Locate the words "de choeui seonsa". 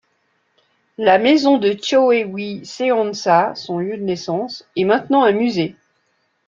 1.59-3.53